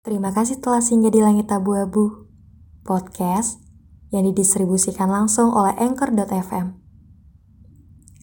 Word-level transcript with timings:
Terima 0.00 0.32
kasih 0.32 0.64
telah 0.64 0.80
singgah 0.80 1.12
di 1.12 1.20
Langit 1.20 1.52
Abu-Abu, 1.52 2.24
podcast 2.88 3.60
yang 4.08 4.24
didistribusikan 4.24 5.12
langsung 5.12 5.52
oleh 5.52 5.76
Anchor.fm. 5.76 6.72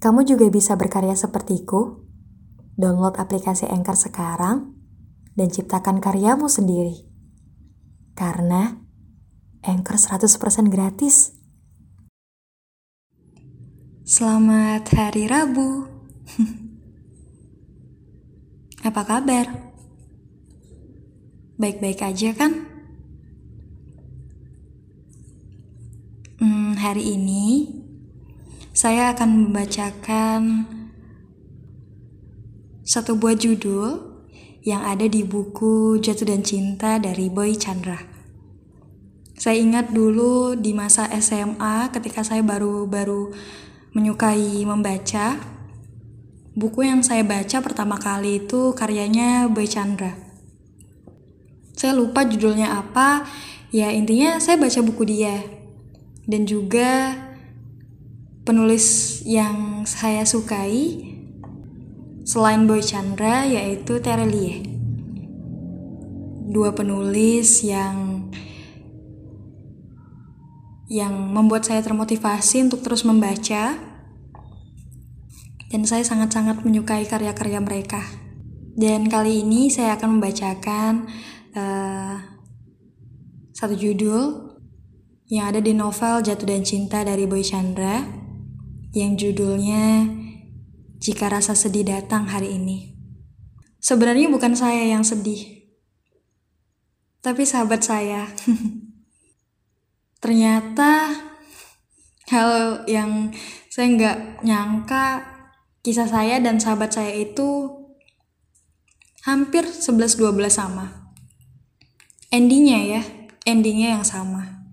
Kamu 0.02 0.26
juga 0.26 0.50
bisa 0.50 0.74
berkarya 0.74 1.14
sepertiku, 1.14 2.02
download 2.82 3.22
aplikasi 3.22 3.70
Anchor 3.70 3.94
sekarang, 3.94 4.74
dan 5.38 5.54
ciptakan 5.54 6.02
karyamu 6.02 6.50
sendiri. 6.50 7.06
Karena 8.18 8.82
Anchor 9.62 10.02
100% 10.02 10.74
gratis. 10.74 11.38
Selamat 14.02 14.82
hari 14.98 15.30
Rabu. 15.30 15.86
Apa 18.90 19.06
kabar? 19.06 19.67
Baik-baik 21.58 22.06
aja 22.06 22.38
kan? 22.38 22.70
Hmm, 26.38 26.78
hari 26.78 27.18
ini 27.18 27.74
saya 28.78 29.10
akan 29.18 29.50
membacakan 29.50 30.70
satu 32.86 33.18
buah 33.18 33.34
judul 33.34 34.22
yang 34.62 34.86
ada 34.86 35.10
di 35.10 35.26
buku 35.26 35.98
Jatuh 35.98 36.30
dan 36.30 36.46
Cinta 36.46 37.02
dari 37.02 37.26
Boy 37.26 37.58
Chandra. 37.58 38.06
Saya 39.34 39.58
ingat 39.58 39.90
dulu 39.90 40.54
di 40.54 40.78
masa 40.78 41.10
SMA 41.18 41.90
ketika 41.90 42.22
saya 42.22 42.46
baru-baru 42.46 43.34
menyukai 43.98 44.62
membaca, 44.62 45.42
buku 46.54 46.86
yang 46.86 47.02
saya 47.02 47.26
baca 47.26 47.66
pertama 47.66 47.98
kali 47.98 48.46
itu 48.46 48.78
karyanya 48.78 49.50
Boy 49.50 49.66
Chandra 49.66 50.27
saya 51.88 51.96
lupa 51.96 52.28
judulnya 52.28 52.84
apa. 52.84 53.24
Ya 53.72 53.96
intinya 53.96 54.44
saya 54.44 54.60
baca 54.60 54.84
buku 54.84 55.08
dia. 55.08 55.40
Dan 56.28 56.44
juga 56.44 57.16
penulis 58.44 59.20
yang 59.24 59.88
saya 59.88 60.28
sukai 60.28 61.00
selain 62.28 62.68
Boy 62.68 62.84
Chandra 62.84 63.48
yaitu 63.48 64.04
Terelie 64.04 64.68
dua 66.52 66.76
penulis 66.76 67.64
yang 67.64 68.28
yang 70.92 71.16
membuat 71.32 71.64
saya 71.64 71.80
termotivasi 71.80 72.68
untuk 72.68 72.84
terus 72.84 73.08
membaca. 73.08 73.80
Dan 75.72 75.88
saya 75.88 76.04
sangat-sangat 76.04 76.68
menyukai 76.68 77.08
karya-karya 77.08 77.64
mereka. 77.64 78.04
Dan 78.76 79.08
kali 79.08 79.44
ini 79.48 79.72
saya 79.72 79.96
akan 79.96 80.20
membacakan 80.20 81.08
uh, 81.58 82.22
satu 83.58 83.74
judul 83.74 84.54
yang 85.28 85.50
ada 85.50 85.60
di 85.60 85.74
novel 85.74 86.22
Jatuh 86.22 86.48
dan 86.48 86.62
Cinta 86.64 87.02
dari 87.02 87.26
Boy 87.26 87.42
Chandra 87.42 88.06
yang 88.94 89.18
judulnya 89.18 90.08
Jika 91.02 91.28
Rasa 91.28 91.58
Sedih 91.58 91.84
Datang 91.84 92.30
Hari 92.30 92.54
Ini. 92.54 92.96
Sebenarnya 93.82 94.30
bukan 94.30 94.54
saya 94.54 94.86
yang 94.86 95.02
sedih, 95.02 95.68
tapi 97.22 97.46
sahabat 97.46 97.82
saya. 97.82 98.30
Ternyata 100.24 101.14
hal 102.28 102.84
yang 102.90 103.32
saya 103.70 103.88
nggak 103.94 104.18
nyangka 104.44 105.06
kisah 105.86 106.10
saya 106.10 106.42
dan 106.44 106.60
sahabat 106.60 106.92
saya 106.92 107.14
itu 107.16 107.70
hampir 109.24 109.64
11-12 109.64 110.36
sama 110.52 111.07
endingnya 112.32 112.80
ya 112.84 113.02
endingnya 113.48 113.96
yang 113.96 114.06
sama. 114.06 114.68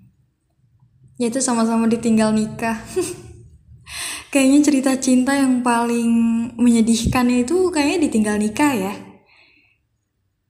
Yaitu 1.14 1.38
sama-sama 1.38 1.86
ditinggal 1.86 2.34
nikah. 2.34 2.82
Kayaknya 4.34 4.60
cerita 4.66 4.92
cinta 4.98 5.38
yang 5.38 5.62
paling 5.62 6.10
menyedihkan 6.58 7.30
itu 7.30 7.70
kayaknya 7.70 8.10
ditinggal 8.10 8.34
nikah 8.34 8.74
ya. 8.74 8.94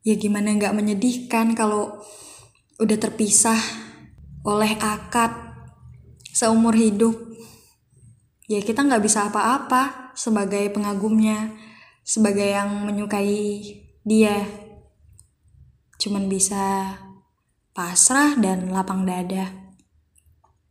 Ya 0.00 0.16
gimana 0.16 0.56
nggak 0.56 0.72
menyedihkan 0.72 1.52
kalau 1.52 2.00
udah 2.80 2.96
terpisah 2.96 3.60
oleh 4.40 4.72
akad 4.80 5.36
seumur 6.32 6.72
hidup. 6.72 7.12
Ya 8.48 8.64
kita 8.64 8.88
nggak 8.88 9.04
bisa 9.04 9.28
apa-apa 9.28 10.16
sebagai 10.16 10.64
pengagumnya 10.72 11.52
sebagai 12.00 12.56
yang 12.56 12.88
menyukai 12.88 13.60
dia 14.00 14.63
cuman 15.98 16.26
bisa 16.26 16.96
pasrah 17.74 18.38
dan 18.38 18.70
lapang 18.70 19.02
dada. 19.02 19.50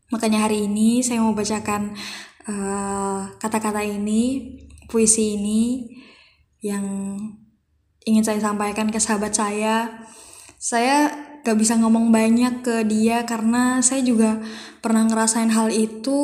Makanya 0.10 0.46
hari 0.48 0.70
ini 0.70 1.02
saya 1.02 1.20
mau 1.20 1.36
bacakan 1.36 1.98
eh, 2.48 3.20
kata-kata 3.42 3.82
uh, 3.82 3.88
ini, 3.88 4.56
puisi 4.88 5.36
ini 5.36 5.90
yang 6.64 7.18
ingin 8.08 8.24
saya 8.24 8.40
sampaikan 8.40 8.94
ke 8.94 9.02
sahabat 9.02 9.36
saya. 9.36 10.06
Saya 10.62 11.12
gak 11.44 11.60
bisa 11.60 11.76
ngomong 11.76 12.08
banyak 12.14 12.64
ke 12.64 12.88
dia 12.88 13.28
karena 13.28 13.84
saya 13.84 14.00
juga 14.00 14.40
pernah 14.80 15.04
ngerasain 15.04 15.52
hal 15.52 15.68
itu 15.76 16.22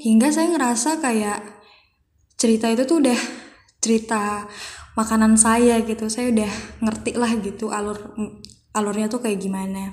hingga 0.00 0.32
saya 0.32 0.48
ngerasa 0.48 1.04
kayak 1.04 1.44
cerita 2.40 2.72
itu 2.72 2.88
tuh 2.88 3.04
udah 3.04 3.20
cerita 3.84 4.48
makanan 4.98 5.40
saya 5.40 5.80
gitu. 5.84 6.08
Saya 6.08 6.32
udah 6.32 6.52
ngerti 6.84 7.16
lah 7.16 7.32
gitu 7.40 7.72
alur 7.72 7.98
alurnya 8.72 9.12
tuh 9.12 9.20
kayak 9.20 9.40
gimana 9.40 9.92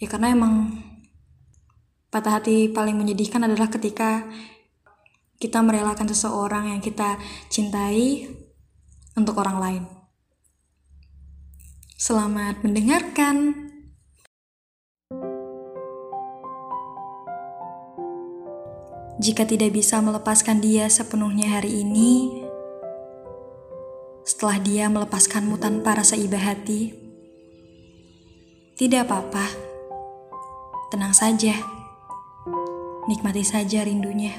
ya 0.00 0.08
karena 0.08 0.32
emang 0.32 0.80
patah 2.08 2.40
hati 2.40 2.72
paling 2.72 2.96
menyedihkan 2.96 3.44
adalah 3.44 3.68
ketika 3.68 4.24
kita 5.36 5.60
merelakan 5.60 6.08
seseorang 6.08 6.72
yang 6.72 6.80
kita 6.84 7.20
cintai 7.52 8.28
untuk 9.16 9.36
orang 9.40 9.56
lain. 9.60 9.84
Selamat 12.00 12.64
mendengarkan. 12.64 13.68
Jika 19.20 19.44
tidak 19.44 19.76
bisa 19.76 20.00
melepaskan 20.00 20.64
dia 20.64 20.88
sepenuhnya 20.88 21.60
hari 21.60 21.84
ini, 21.84 22.40
setelah 24.24 24.60
dia 24.60 24.86
melepaskanmu 24.86 25.56
tanpa 25.56 25.96
rasa 25.96 26.16
iba 26.16 26.36
hati. 26.36 26.92
Tidak 28.76 29.04
apa-apa, 29.04 29.46
tenang 30.88 31.12
saja, 31.12 31.52
nikmati 33.08 33.44
saja 33.44 33.84
rindunya. 33.84 34.32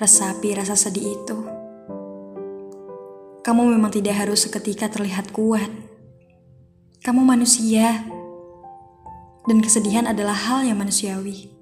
Resapi 0.00 0.56
rasa 0.56 0.74
sedih 0.76 1.20
itu. 1.20 1.38
Kamu 3.44 3.68
memang 3.68 3.92
tidak 3.92 4.24
harus 4.24 4.48
seketika 4.48 4.88
terlihat 4.88 5.28
kuat. 5.32 5.68
Kamu 7.04 7.24
manusia, 7.24 8.04
dan 9.48 9.58
kesedihan 9.64 10.08
adalah 10.08 10.36
hal 10.36 10.68
yang 10.68 10.80
manusiawi. 10.80 11.52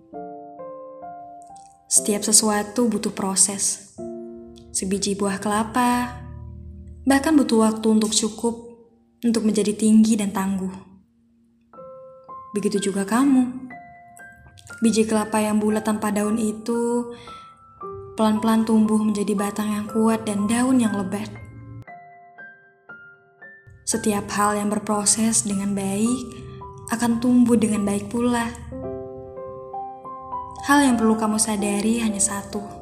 Setiap 1.89 2.21
sesuatu 2.21 2.85
butuh 2.91 3.15
proses 3.15 3.97
sebiji 4.79 5.19
buah 5.19 5.43
kelapa, 5.43 6.23
bahkan 7.03 7.35
butuh 7.35 7.67
waktu 7.67 7.99
untuk 7.99 8.15
cukup 8.15 8.79
untuk 9.27 9.43
menjadi 9.43 9.75
tinggi 9.75 10.15
dan 10.15 10.31
tangguh. 10.31 10.71
Begitu 12.55 12.79
juga 12.79 13.03
kamu. 13.03 13.67
Biji 14.79 15.03
kelapa 15.11 15.43
yang 15.43 15.59
bulat 15.59 15.83
tanpa 15.83 16.15
daun 16.15 16.39
itu 16.39 17.11
pelan-pelan 18.15 18.63
tumbuh 18.63 19.03
menjadi 19.03 19.35
batang 19.35 19.75
yang 19.75 19.91
kuat 19.91 20.23
dan 20.23 20.47
daun 20.47 20.79
yang 20.79 20.95
lebat. 20.95 21.27
Setiap 23.83 24.31
hal 24.31 24.63
yang 24.63 24.71
berproses 24.71 25.43
dengan 25.43 25.75
baik 25.75 26.47
akan 26.95 27.19
tumbuh 27.19 27.59
dengan 27.59 27.83
baik 27.83 28.07
pula. 28.07 28.47
Hal 30.71 30.87
yang 30.87 30.95
perlu 30.95 31.19
kamu 31.19 31.43
sadari 31.43 31.99
hanya 31.99 32.23
satu 32.23 32.78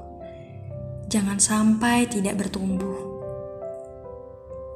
jangan 1.06 1.38
sampai 1.38 2.11
tidak 2.11 2.38
bertumbuh. 2.38 3.19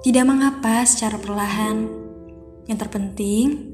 Tidak 0.01 0.25
mengapa 0.25 0.83
secara 0.89 1.21
perlahan, 1.21 1.85
yang 2.65 2.79
terpenting 2.79 3.71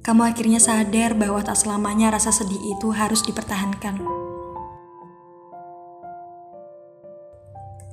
kamu 0.00 0.32
akhirnya 0.32 0.56
sadar 0.56 1.12
bahwa 1.12 1.44
tak 1.44 1.60
selamanya 1.60 2.16
rasa 2.16 2.32
sedih 2.32 2.72
itu 2.72 2.88
harus 2.88 3.20
dipertahankan. 3.20 4.00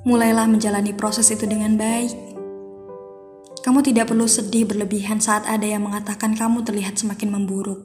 Mulailah 0.08 0.48
menjalani 0.48 0.96
proses 0.96 1.28
itu 1.36 1.44
dengan 1.44 1.76
baik. 1.76 2.16
Kamu 3.60 3.84
tidak 3.84 4.08
perlu 4.08 4.24
sedih 4.24 4.64
berlebihan 4.64 5.20
saat 5.20 5.44
ada 5.44 5.68
yang 5.68 5.84
mengatakan 5.84 6.32
kamu 6.32 6.64
terlihat 6.64 6.96
semakin 6.96 7.28
memburuk. 7.28 7.84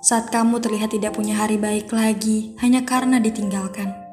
Saat 0.00 0.32
kamu 0.32 0.64
terlihat 0.64 0.96
tidak 0.96 1.12
punya 1.12 1.36
hari 1.36 1.60
baik 1.60 1.92
lagi 1.92 2.56
hanya 2.64 2.80
karena 2.88 3.20
ditinggalkan. 3.20 4.07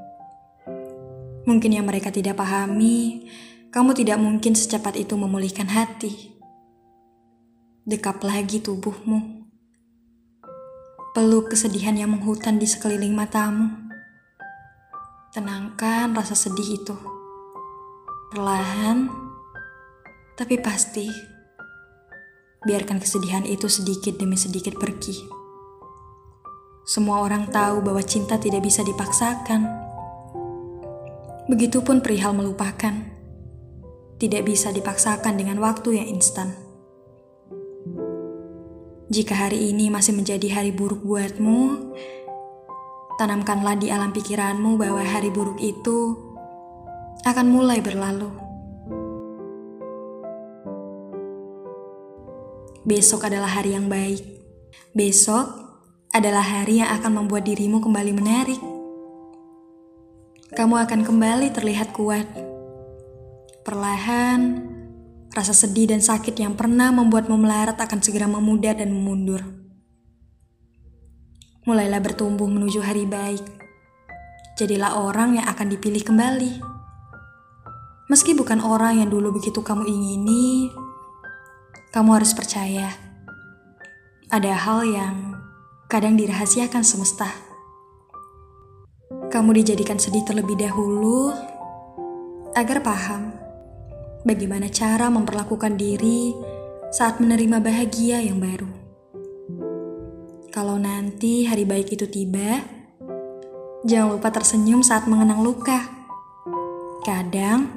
Mungkin 1.46 1.78
yang 1.78 1.86
mereka 1.86 2.10
tidak 2.10 2.42
pahami, 2.42 3.30
kamu 3.70 3.94
tidak 3.94 4.18
mungkin 4.18 4.58
secepat 4.58 4.98
itu 4.98 5.14
memulihkan 5.14 5.70
hati. 5.70 6.34
Dekap 7.86 8.26
lagi 8.26 8.66
tubuhmu. 8.66 9.46
Peluk 11.14 11.54
kesedihan 11.54 11.94
yang 11.94 12.18
menghutan 12.18 12.58
di 12.58 12.66
sekeliling 12.66 13.14
matamu. 13.14 13.70
Tenangkan 15.38 16.18
rasa 16.18 16.34
sedih 16.34 16.82
itu. 16.82 16.98
Perlahan, 18.34 19.06
tapi 20.34 20.58
pasti. 20.58 21.06
Biarkan 22.66 22.98
kesedihan 22.98 23.46
itu 23.46 23.70
sedikit 23.70 24.18
demi 24.18 24.34
sedikit 24.34 24.82
pergi. 24.82 25.14
Semua 26.90 27.22
orang 27.22 27.54
tahu 27.54 27.86
bahwa 27.86 28.02
cinta 28.02 28.42
tidak 28.42 28.66
bisa 28.66 28.82
dipaksakan. 28.82 29.85
Begitupun 31.46 32.02
perihal 32.02 32.34
melupakan. 32.34 32.94
Tidak 34.18 34.42
bisa 34.42 34.74
dipaksakan 34.74 35.38
dengan 35.38 35.62
waktu 35.62 36.02
yang 36.02 36.08
instan. 36.10 36.58
Jika 39.14 39.38
hari 39.38 39.70
ini 39.70 39.94
masih 39.94 40.18
menjadi 40.18 40.50
hari 40.50 40.74
buruk 40.74 41.06
buatmu, 41.06 41.94
tanamkanlah 43.22 43.78
di 43.78 43.94
alam 43.94 44.10
pikiranmu 44.10 44.82
bahwa 44.82 45.06
hari 45.06 45.30
buruk 45.30 45.62
itu 45.62 46.18
akan 47.22 47.46
mulai 47.46 47.78
berlalu. 47.78 48.34
Besok 52.82 53.30
adalah 53.30 53.54
hari 53.54 53.78
yang 53.78 53.86
baik. 53.86 54.22
Besok 54.98 55.46
adalah 56.10 56.42
hari 56.42 56.82
yang 56.82 56.90
akan 56.90 57.22
membuat 57.22 57.46
dirimu 57.46 57.86
kembali 57.86 58.14
menarik. 58.18 58.75
Kamu 60.54 60.78
akan 60.78 61.02
kembali 61.02 61.50
terlihat 61.50 61.96
kuat. 61.98 62.30
Perlahan, 63.66 64.76
Rasa 65.36 65.52
sedih 65.52 65.92
dan 65.92 66.00
sakit 66.00 66.32
yang 66.40 66.56
pernah 66.56 66.96
membuatmu 66.96 67.36
melarat 67.36 67.76
akan 67.76 68.00
segera 68.00 68.24
memudar 68.24 68.80
dan 68.80 68.88
memundur. 68.88 69.44
Mulailah 71.68 72.00
bertumbuh 72.00 72.48
menuju 72.48 72.80
hari 72.80 73.04
baik. 73.04 73.44
Jadilah 74.56 74.96
orang 74.96 75.36
yang 75.36 75.44
akan 75.52 75.68
dipilih 75.76 76.08
kembali. 76.08 76.64
Meski 78.08 78.32
bukan 78.32 78.64
orang 78.64 79.04
yang 79.04 79.12
dulu 79.12 79.36
begitu 79.36 79.60
kamu 79.60 79.84
ingini, 79.84 80.72
kamu 81.92 82.16
harus 82.16 82.32
percaya. 82.32 82.96
Ada 84.32 84.56
hal 84.56 84.88
yang 84.88 85.16
kadang 85.92 86.16
dirahasiakan 86.16 86.88
semesta. 86.88 87.28
Kamu 89.32 89.50
dijadikan 89.58 89.98
sedih 89.98 90.22
terlebih 90.22 90.58
dahulu 90.60 91.34
agar 92.54 92.80
paham 92.86 93.36
bagaimana 94.22 94.70
cara 94.70 95.10
memperlakukan 95.10 95.76
diri 95.76 96.34
saat 96.94 97.18
menerima 97.20 97.60
bahagia 97.60 98.22
yang 98.22 98.38
baru. 98.38 98.70
Kalau 100.54 100.80
nanti 100.80 101.44
hari 101.44 101.68
baik 101.68 101.92
itu 101.92 102.08
tiba, 102.08 102.64
jangan 103.84 104.16
lupa 104.16 104.32
tersenyum 104.32 104.80
saat 104.86 105.04
mengenang 105.10 105.44
luka. 105.44 105.84
Kadang, 107.04 107.68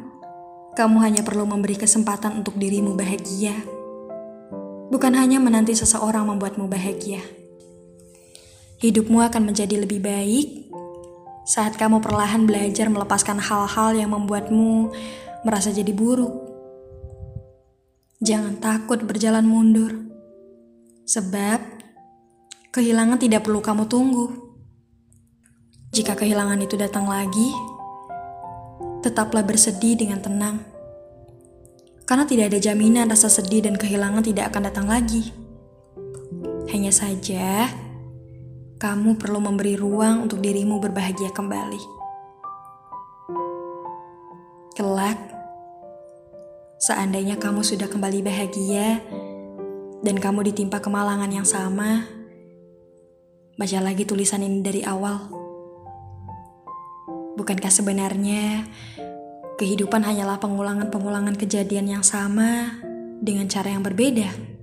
kamu 0.79 0.97
hanya 1.03 1.23
perlu 1.27 1.43
memberi 1.43 1.75
kesempatan 1.75 2.39
untuk 2.39 2.55
dirimu 2.55 2.95
bahagia, 2.95 3.57
bukan 4.95 5.13
hanya 5.19 5.43
menanti 5.43 5.75
seseorang 5.75 6.23
membuatmu 6.31 6.71
bahagia. 6.71 7.19
Hidupmu 8.79 9.19
akan 9.27 9.51
menjadi 9.51 9.75
lebih 9.83 9.99
baik 9.99 10.68
saat 11.49 11.81
kamu 11.81 12.05
perlahan 12.05 12.45
belajar 12.45 12.93
melepaskan 12.93 13.41
hal-hal 13.41 13.97
yang 13.97 14.13
membuatmu 14.13 14.93
merasa 15.49 15.73
jadi 15.73 15.97
buruk. 15.97 16.45
Jangan 18.21 18.61
takut 18.61 19.01
berjalan 19.01 19.49
mundur, 19.49 19.97
sebab 21.09 21.57
kehilangan 22.69 23.17
tidak 23.17 23.49
perlu 23.49 23.65
kamu 23.65 23.89
tunggu. 23.89 24.29
Jika 25.89 26.13
kehilangan 26.21 26.61
itu 26.61 26.77
datang 26.77 27.09
lagi, 27.09 27.49
tetaplah 29.01 29.41
bersedih 29.41 29.97
dengan 29.97 30.21
tenang, 30.21 30.61
karena 32.05 32.29
tidak 32.29 32.53
ada 32.53 32.61
jaminan 32.61 33.09
rasa 33.09 33.33
sedih 33.33 33.65
dan 33.65 33.81
kehilangan 33.81 34.21
tidak 34.21 34.53
akan 34.53 34.69
datang 34.69 34.85
lagi. 34.85 35.33
Hanya 36.69 36.93
saja, 36.93 37.73
kamu 38.79 39.19
perlu 39.19 39.43
memberi 39.43 39.75
ruang 39.75 40.31
untuk 40.31 40.39
dirimu 40.39 40.79
berbahagia 40.79 41.35
kembali. 41.35 41.83
Kelak, 44.79 45.19
seandainya 46.79 47.43
kamu 47.43 47.67
sudah 47.67 47.91
kembali 47.91 48.23
bahagia 48.23 49.03
dan 50.07 50.17
kamu 50.23 50.55
ditimpa 50.55 50.79
kemalangan 50.79 51.27
yang 51.27 51.43
sama, 51.43 52.07
baca 53.59 53.79
lagi 53.83 54.07
tulisan 54.07 54.47
ini 54.47 54.63
dari 54.63 54.87
awal. 54.87 55.27
Bukankah 57.35 57.75
sebenarnya 57.75 58.63
kehidupan 59.59 60.07
hanyalah 60.07 60.39
pengulangan-pengulangan 60.39 61.35
kejadian 61.35 61.99
yang 61.99 62.05
sama 62.07 62.79
dengan 63.19 63.51
cara 63.51 63.75
yang 63.75 63.83
berbeda? 63.83 64.58